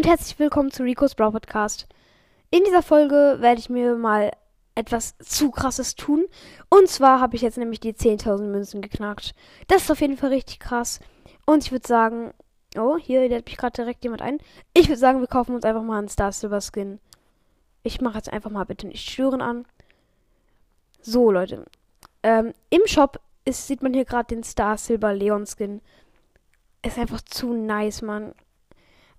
und 0.00 0.06
herzlich 0.06 0.38
willkommen 0.38 0.70
zu 0.70 0.82
Rico's 0.82 1.14
Brawl 1.14 1.32
Podcast. 1.32 1.86
In 2.50 2.62
dieser 2.64 2.82
Folge 2.82 3.38
werde 3.40 3.58
ich 3.60 3.68
mir 3.68 3.96
mal 3.96 4.30
etwas 4.74 5.18
zu 5.18 5.50
krasses 5.50 5.94
tun. 5.94 6.26
Und 6.68 6.88
zwar 6.88 7.20
habe 7.20 7.34
ich 7.34 7.42
jetzt 7.42 7.58
nämlich 7.58 7.80
die 7.80 7.92
10.000 7.92 8.44
Münzen 8.44 8.82
geknackt. 8.82 9.32
Das 9.68 9.82
ist 9.82 9.90
auf 9.90 10.00
jeden 10.00 10.16
Fall 10.16 10.30
richtig 10.30 10.60
krass. 10.60 11.00
Und 11.44 11.64
ich 11.64 11.72
würde 11.72 11.88
sagen, 11.88 12.32
oh, 12.76 12.96
hier 12.96 13.28
lädt 13.28 13.46
mich 13.46 13.56
gerade 13.56 13.72
direkt 13.72 14.04
jemand 14.04 14.22
ein. 14.22 14.38
Ich 14.74 14.88
würde 14.88 14.98
sagen, 14.98 15.20
wir 15.20 15.26
kaufen 15.26 15.54
uns 15.54 15.64
einfach 15.64 15.82
mal 15.82 15.98
einen 15.98 16.08
Star 16.08 16.30
Silver 16.30 16.60
Skin. 16.60 17.00
Ich 17.82 18.00
mache 18.00 18.16
jetzt 18.16 18.32
einfach 18.32 18.50
mal 18.50 18.64
bitte 18.64 18.86
nicht 18.86 19.10
stören 19.10 19.42
an. 19.42 19.66
So, 21.02 21.30
Leute. 21.30 21.66
Ähm, 22.22 22.54
Im 22.68 22.86
Shop 22.86 23.20
ist, 23.44 23.66
sieht 23.66 23.82
man 23.82 23.92
hier 23.92 24.04
gerade 24.04 24.34
den 24.34 24.44
Star 24.44 24.78
Silver 24.78 25.12
Leon 25.12 25.46
Skin. 25.46 25.80
Ist 26.86 26.98
einfach 26.98 27.22
zu 27.22 27.52
nice, 27.52 28.02
Mann. 28.02 28.34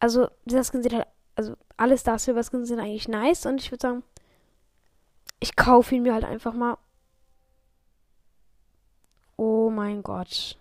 Also, 0.00 0.28
dieser 0.44 0.64
Skin 0.64 0.82
sieht 0.82 0.92
halt, 0.94 1.06
also 1.34 1.56
alle 1.76 1.96
Star 1.96 2.18
Silver 2.18 2.42
Skins 2.42 2.68
sind 2.68 2.80
eigentlich 2.80 3.08
nice 3.08 3.46
und 3.46 3.60
ich 3.60 3.70
würde 3.70 3.82
sagen, 3.82 4.02
ich 5.40 5.54
kaufe 5.56 5.94
ihn 5.94 6.02
mir 6.02 6.14
halt 6.14 6.24
einfach 6.24 6.52
mal. 6.52 6.76
Oh 9.36 9.70
mein 9.70 10.02
Gott. 10.02 10.58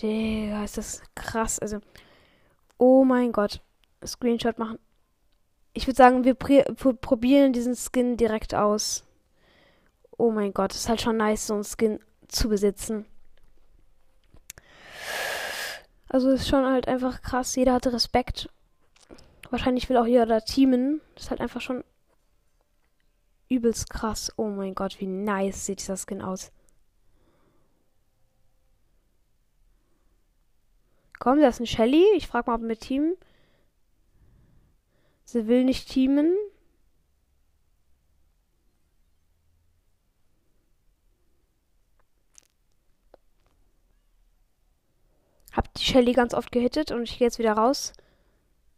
Digga, 0.00 0.64
ist 0.64 0.78
das 0.78 1.02
krass. 1.14 1.58
Also, 1.60 1.78
oh 2.78 3.04
mein 3.04 3.30
Gott. 3.32 3.60
Screenshot 4.04 4.58
machen. 4.58 4.78
Ich 5.72 5.86
würde 5.86 5.96
sagen, 5.96 6.24
wir 6.24 6.34
probieren 6.34 7.52
diesen 7.52 7.76
Skin 7.76 8.16
direkt 8.16 8.54
aus. 8.54 9.04
Oh 10.18 10.32
mein 10.32 10.52
Gott, 10.52 10.74
ist 10.74 10.88
halt 10.88 11.00
schon 11.00 11.18
nice, 11.18 11.46
so 11.46 11.54
einen 11.54 11.64
Skin 11.64 12.00
zu 12.26 12.48
besitzen. 12.48 13.06
Also 16.10 16.28
ist 16.30 16.48
schon 16.48 16.66
halt 16.66 16.88
einfach 16.88 17.22
krass. 17.22 17.54
Jeder 17.54 17.72
hatte 17.72 17.92
Respekt. 17.92 18.50
Wahrscheinlich 19.50 19.88
will 19.88 19.96
auch 19.96 20.06
jeder 20.06 20.26
da 20.26 20.40
teamen. 20.40 21.00
Ist 21.14 21.30
halt 21.30 21.40
einfach 21.40 21.60
schon 21.60 21.84
übelst 23.48 23.90
krass. 23.90 24.32
Oh 24.36 24.48
mein 24.48 24.74
Gott, 24.74 25.00
wie 25.00 25.06
nice 25.06 25.66
sieht 25.66 25.78
dieser 25.78 25.96
Skin 25.96 26.20
aus. 26.20 26.50
Komm, 31.20 31.40
da 31.40 31.46
ist 31.46 31.60
ein 31.60 31.66
Shelly. 31.66 32.04
Ich 32.16 32.26
frag 32.26 32.48
mal, 32.48 32.56
ob 32.56 32.62
wir 32.62 32.78
teamen. 32.78 33.14
Sie 35.24 35.46
will 35.46 35.64
nicht 35.64 35.88
teamen. 35.88 36.34
Hab 45.52 45.72
die 45.74 45.79
Shelly 45.90 46.12
ganz 46.12 46.34
oft 46.34 46.52
gehittet 46.52 46.92
und 46.92 47.02
ich 47.02 47.18
gehe 47.18 47.26
jetzt 47.26 47.38
wieder 47.38 47.54
raus 47.54 47.92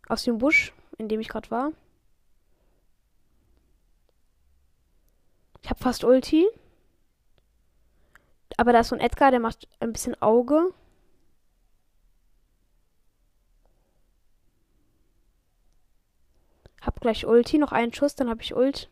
aus 0.08 0.24
dem 0.24 0.38
Busch, 0.38 0.72
in 0.98 1.08
dem 1.08 1.20
ich 1.20 1.28
gerade 1.28 1.50
war. 1.50 1.72
Ich 5.62 5.70
habe 5.70 5.80
fast 5.80 6.04
Ulti. 6.04 6.46
Aber 8.56 8.72
da 8.72 8.80
ist 8.80 8.88
so 8.88 8.96
ein 8.96 9.00
Edgar, 9.00 9.30
der 9.30 9.40
macht 9.40 9.68
ein 9.80 9.92
bisschen 9.92 10.20
Auge. 10.22 10.72
Hab 16.80 17.00
gleich 17.00 17.26
Ulti, 17.26 17.58
noch 17.58 17.72
einen 17.72 17.92
Schuss, 17.92 18.14
dann 18.14 18.28
habe 18.28 18.42
ich 18.42 18.56
Ult. 18.56 18.90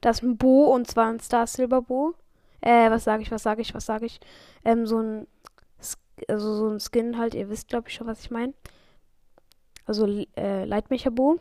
Da 0.00 0.10
ist 0.10 0.22
ein 0.22 0.36
Bo 0.36 0.72
und 0.72 0.86
zwar 0.86 1.08
ein 1.08 1.20
Star 1.20 1.46
Silver 1.46 1.82
Bo. 1.82 2.14
Äh, 2.62 2.90
was 2.90 3.04
sage 3.04 3.22
ich, 3.22 3.30
was 3.30 3.42
sage 3.42 3.62
ich, 3.62 3.74
was 3.74 3.86
sage 3.86 4.06
ich? 4.06 4.20
Ähm, 4.64 4.86
so 4.86 4.98
ein, 5.00 5.26
also 6.28 6.54
so 6.54 6.68
ein 6.68 6.80
Skin 6.80 7.18
halt, 7.18 7.34
ihr 7.34 7.48
wisst, 7.50 7.68
glaube 7.68 7.88
ich, 7.88 7.94
schon, 7.94 8.06
was 8.06 8.20
ich 8.20 8.30
meine. 8.30 8.54
Also, 9.86 10.06
äh, 10.36 10.64
Leitmecher-Bo. 10.64 11.38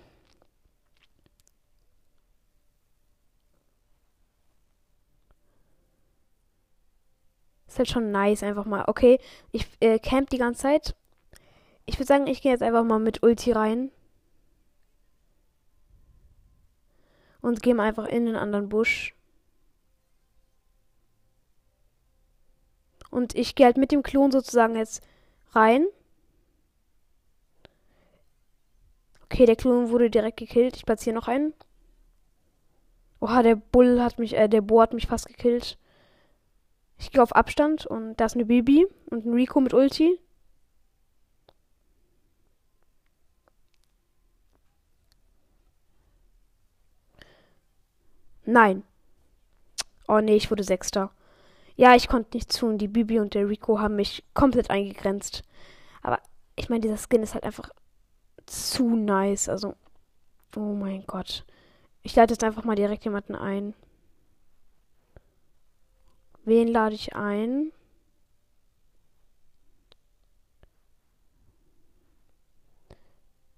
Ist 7.67 7.77
halt 7.77 7.89
schon 7.89 8.11
nice, 8.11 8.43
einfach 8.43 8.65
mal. 8.65 8.83
Okay, 8.87 9.19
ich 9.51 9.67
äh, 9.79 9.99
camp 9.99 10.29
die 10.29 10.37
ganze 10.37 10.61
Zeit. 10.63 10.95
Ich 11.85 11.95
würde 11.97 12.07
sagen, 12.07 12.27
ich 12.27 12.41
gehe 12.41 12.51
jetzt 12.51 12.63
einfach 12.63 12.83
mal 12.83 12.99
mit 12.99 13.23
Ulti 13.23 13.51
rein. 13.51 13.91
Und 17.41 17.61
gehe 17.61 17.77
einfach 17.79 18.05
in 18.05 18.25
den 18.25 18.35
anderen 18.35 18.69
Busch. 18.69 19.13
Und 23.09 23.35
ich 23.35 23.55
gehe 23.55 23.65
halt 23.65 23.77
mit 23.77 23.91
dem 23.91 24.03
Klon 24.03 24.31
sozusagen 24.31 24.75
jetzt 24.75 25.01
rein. 25.51 25.85
Okay, 29.23 29.45
der 29.45 29.55
Klon 29.55 29.89
wurde 29.89 30.09
direkt 30.09 30.37
gekillt. 30.37 30.75
Ich 30.75 30.85
platziere 30.85 31.15
noch 31.15 31.27
einen. 31.27 31.53
Oha, 33.19 33.43
der 33.43 33.55
Bull 33.55 34.01
hat 34.01 34.17
mich, 34.19 34.35
äh, 34.35 34.47
der 34.47 34.61
Bo 34.61 34.81
hat 34.81 34.93
mich 34.93 35.07
fast 35.07 35.27
gekillt. 35.27 35.77
Ich 36.97 37.11
gehe 37.11 37.23
auf 37.23 37.35
Abstand 37.35 37.85
und 37.85 38.17
da 38.17 38.25
ist 38.25 38.35
eine 38.35 38.45
Bibi 38.45 38.85
und 39.09 39.25
ein 39.25 39.33
Rico 39.33 39.61
mit 39.61 39.73
Ulti. 39.73 40.19
Nein. 48.45 48.83
Oh 50.07 50.19
nee, 50.19 50.35
ich 50.35 50.49
wurde 50.49 50.63
Sechster. 50.63 51.11
Ja, 51.79 51.95
ich 51.95 52.09
konnte 52.09 52.35
nichts 52.35 52.57
tun. 52.57 52.77
Die 52.77 52.89
Bibi 52.89 53.21
und 53.21 53.35
der 53.35 53.47
Rico 53.47 53.79
haben 53.79 53.95
mich 53.95 54.25
komplett 54.33 54.69
eingegrenzt. 54.69 55.43
Aber 56.01 56.19
ich 56.57 56.67
meine, 56.67 56.81
dieser 56.81 56.97
Skin 56.97 57.23
ist 57.23 57.35
halt 57.35 57.45
einfach 57.45 57.69
zu 58.45 58.97
nice. 58.97 59.47
Also, 59.47 59.75
oh 60.57 60.73
mein 60.73 61.05
Gott. 61.07 61.45
Ich 62.03 62.13
lade 62.17 62.33
jetzt 62.33 62.43
einfach 62.43 62.65
mal 62.65 62.75
direkt 62.75 63.05
jemanden 63.05 63.33
ein. 63.33 63.73
Wen 66.43 66.67
lade 66.67 66.95
ich 66.95 67.15
ein? 67.15 67.71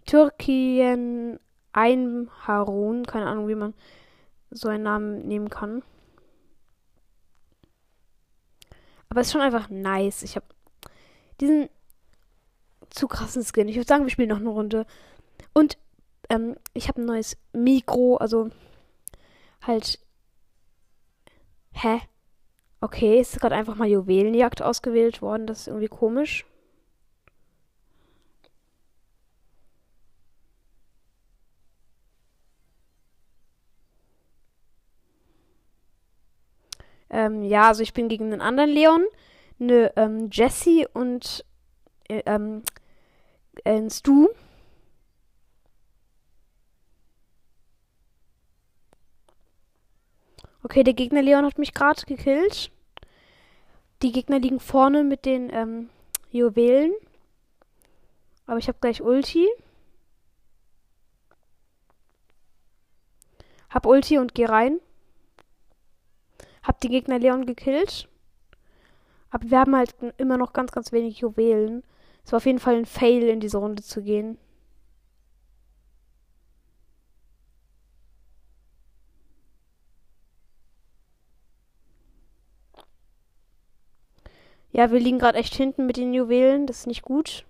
Türkien 0.05 1.39
ein 1.73 2.29
Harun. 2.45 3.03
Keine 3.07 3.25
Ahnung, 3.25 3.47
wie 3.47 3.55
man 3.55 3.73
so 4.51 4.67
einen 4.69 4.83
Namen 4.83 5.27
nehmen 5.27 5.49
kann. 5.49 5.81
Aber 9.11 9.19
es 9.19 9.27
ist 9.27 9.33
schon 9.33 9.41
einfach 9.41 9.69
nice. 9.69 10.23
Ich 10.23 10.37
habe 10.37 10.45
diesen 11.41 11.67
zu 12.89 13.09
krassen 13.09 13.43
Skin. 13.43 13.67
Ich 13.67 13.75
würde 13.75 13.87
sagen, 13.87 14.05
wir 14.05 14.09
spielen 14.09 14.29
noch 14.29 14.39
eine 14.39 14.47
Runde. 14.47 14.85
Und 15.51 15.77
ähm, 16.29 16.55
ich 16.73 16.87
habe 16.87 17.01
ein 17.01 17.05
neues 17.07 17.35
Mikro, 17.51 18.15
also 18.15 18.51
halt. 19.61 19.99
Hä? 21.73 21.99
Okay, 22.79 23.19
ist 23.19 23.37
gerade 23.41 23.55
einfach 23.55 23.75
mal 23.75 23.89
Juwelenjagd 23.89 24.61
ausgewählt 24.61 25.21
worden. 25.21 25.45
Das 25.45 25.59
ist 25.59 25.67
irgendwie 25.67 25.89
komisch. 25.89 26.45
Ähm, 37.11 37.43
ja, 37.43 37.67
also 37.67 37.83
ich 37.83 37.93
bin 37.93 38.07
gegen 38.07 38.31
einen 38.31 38.41
anderen 38.41 38.69
Leon, 38.69 39.03
eine 39.59 39.95
ähm, 39.97 40.29
Jessie 40.31 40.87
und 40.93 41.45
äh, 42.07 42.23
ähm, 42.25 42.63
ein 43.65 43.89
Stu. 43.89 44.29
Okay, 50.63 50.83
der 50.83 50.93
Gegner 50.93 51.21
Leon 51.21 51.45
hat 51.45 51.57
mich 51.57 51.73
gerade 51.73 52.01
gekillt. 52.05 52.71
Die 54.01 54.13
Gegner 54.13 54.39
liegen 54.39 54.61
vorne 54.61 55.03
mit 55.03 55.25
den 55.25 55.51
ähm, 55.53 55.89
Juwelen. 56.29 56.93
Aber 58.45 58.57
ich 58.57 58.69
habe 58.69 58.77
gleich 58.79 59.01
Ulti. 59.01 59.49
Hab 63.69 63.85
Ulti 63.85 64.17
und 64.17 64.33
geh 64.33 64.45
rein. 64.45 64.79
Hab 66.63 66.79
die 66.81 66.89
Gegner 66.89 67.19
Leon 67.19 67.45
gekillt. 67.45 68.07
Aber 69.31 69.49
wir 69.49 69.59
haben 69.59 69.75
halt 69.75 69.95
immer 70.17 70.37
noch 70.37 70.53
ganz, 70.53 70.71
ganz 70.71 70.91
wenig 70.91 71.19
Juwelen. 71.19 71.83
Es 72.25 72.31
war 72.31 72.37
auf 72.37 72.45
jeden 72.45 72.59
Fall 72.59 72.75
ein 72.75 72.85
Fail, 72.85 73.23
in 73.29 73.39
diese 73.39 73.57
Runde 73.57 73.83
zu 73.83 74.01
gehen. 74.03 74.37
Ja, 84.73 84.91
wir 84.91 84.99
liegen 84.99 85.19
gerade 85.19 85.37
echt 85.37 85.55
hinten 85.55 85.85
mit 85.85 85.97
den 85.97 86.13
Juwelen. 86.13 86.67
Das 86.67 86.79
ist 86.79 86.87
nicht 86.87 87.01
gut. 87.01 87.45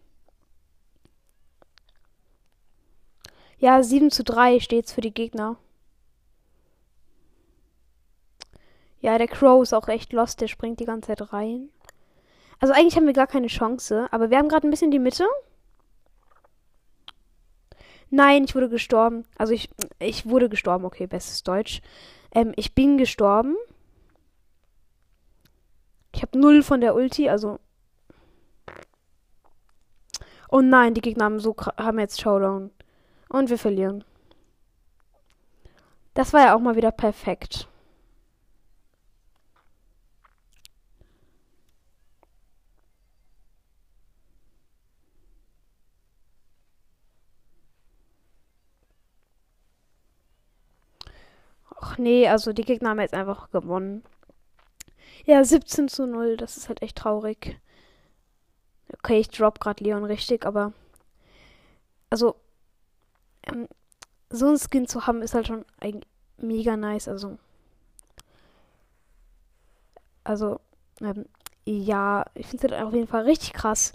Ja, 3.60 3.84
7 3.84 4.10
zu 4.12 4.24
3 4.24 4.60
steht's 4.60 4.92
für 4.92 5.02
die 5.02 5.14
Gegner. 5.14 5.58
Ja, 9.02 9.18
der 9.18 9.28
Crow 9.28 9.62
ist 9.64 9.74
auch 9.74 9.88
echt 9.88 10.14
lost, 10.14 10.42
der 10.42 10.48
springt 10.48 10.80
die 10.80 10.86
ganze 10.86 11.08
Zeit 11.08 11.34
rein. 11.34 11.70
Also 12.60 12.74
eigentlich 12.74 12.96
haben 12.96 13.08
wir 13.08 13.14
gar 13.14 13.28
keine 13.28 13.48
Chance, 13.48 14.08
aber 14.12 14.30
wir 14.30 14.38
haben 14.38 14.48
gerade 14.48 14.68
ein 14.68 14.72
bisschen 14.72 14.92
die 14.92 15.00
Mitte. 15.00 15.26
Nein, 18.12 18.44
ich 18.44 18.54
wurde 18.54 18.70
gestorben. 18.70 19.26
Also 19.38 19.54
ich, 19.54 19.70
ich 19.98 20.28
wurde 20.28 20.50
gestorben, 20.50 20.86
okay, 20.86 21.08
bestes 21.08 21.42
Deutsch. 21.44 21.82
Ähm, 22.32 22.54
ich 22.56 22.76
bin 22.76 22.98
gestorben. 22.98 23.56
Ich 26.14 26.22
habe 26.22 26.38
null 26.38 26.62
von 26.62 26.82
der 26.82 26.94
Ulti, 26.94 27.30
also. 27.30 27.60
Oh 30.52 30.62
nein, 30.62 30.94
die 30.94 31.02
Gegner 31.02 31.26
haben 31.26 31.40
so 31.40 31.56
haben 31.78 32.00
jetzt 32.00 32.22
Showdown. 32.22 32.70
Und 33.30 33.50
wir 33.50 33.58
verlieren. 33.58 34.04
Das 36.14 36.34
war 36.34 36.42
ja 36.42 36.56
auch 36.56 36.60
mal 36.60 36.76
wieder 36.76 36.92
perfekt. 36.92 37.70
Ach 51.92 51.98
nee, 51.98 52.28
also 52.28 52.54
die 52.54 52.64
Gegner 52.64 52.92
haben 52.92 53.02
jetzt 53.02 53.14
einfach 53.14 53.52
gewonnen. 53.52 54.04
Ja, 55.26 55.44
17 55.44 55.90
zu 55.90 56.08
0, 56.08 56.38
das 56.38 56.56
ist 56.56 56.70
halt 56.70 56.82
echt 56.82 56.98
traurig. 56.98 57.60
Okay, 58.94 59.20
ich 59.20 59.30
drop 59.30 59.60
gerade 59.60 59.84
Leon 59.84 60.06
richtig, 60.06 60.46
aber. 60.46 60.72
Also. 62.10 62.36
Ähm, 63.44 63.68
so 64.30 64.48
ein 64.48 64.58
Skin 64.58 64.88
zu 64.88 65.06
haben 65.06 65.22
ist 65.22 65.34
halt 65.34 65.48
schon 65.48 65.66
mega 66.38 66.78
nice, 66.78 67.10
also. 67.10 67.38
Also, 70.24 70.62
ähm, 71.02 71.26
ja, 71.66 72.26
ich 72.36 72.48
finde 72.48 72.68
es 72.68 72.74
halt 72.74 72.84
auf 72.88 72.94
jeden 72.94 73.08
Fall 73.08 73.24
richtig 73.24 73.54
krass. 73.54 73.92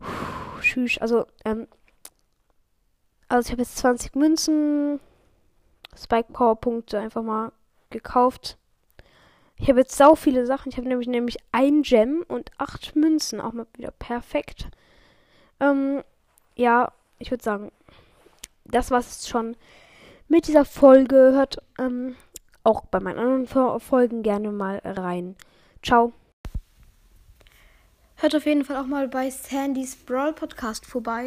Puh, 0.00 0.60
tschüss, 0.60 0.98
also, 0.98 1.26
ähm, 1.44 1.68
also 3.28 3.46
ich 3.46 3.52
habe 3.52 3.62
jetzt 3.62 3.76
20 3.76 4.16
Münzen, 4.16 5.00
Spike 5.96 6.32
Power 6.32 6.56
Punkte 6.56 6.98
einfach 6.98 7.22
mal 7.22 7.52
gekauft. 7.90 8.56
Ich 9.56 9.68
habe 9.68 9.80
jetzt 9.80 9.96
sau 9.96 10.14
viele 10.14 10.46
Sachen. 10.46 10.70
Ich 10.70 10.76
habe 10.76 10.88
nämlich 10.88 11.08
nämlich 11.08 11.38
ein 11.52 11.82
Gem 11.82 12.24
und 12.28 12.50
acht 12.58 12.94
Münzen. 12.94 13.40
Auch 13.40 13.52
mal 13.52 13.66
wieder 13.76 13.90
perfekt. 13.90 14.68
Ähm, 15.60 16.02
ja, 16.54 16.92
ich 17.18 17.30
würde 17.30 17.42
sagen, 17.42 17.72
das 18.64 18.90
war's 18.90 19.28
schon 19.28 19.56
mit 20.28 20.46
dieser 20.46 20.64
Folge. 20.64 21.32
Hört 21.34 21.58
ähm, 21.78 22.14
auch 22.62 22.82
bei 22.82 23.00
meinen 23.00 23.18
anderen 23.18 23.80
Folgen 23.80 24.22
gerne 24.22 24.52
mal 24.52 24.80
rein. 24.84 25.36
Ciao. 25.82 26.12
Hört 28.16 28.34
auf 28.34 28.46
jeden 28.46 28.64
Fall 28.64 28.76
auch 28.76 28.86
mal 28.86 29.08
bei 29.08 29.30
Sandys 29.30 29.96
Brawl 29.96 30.32
Podcast 30.32 30.84
vorbei. 30.86 31.26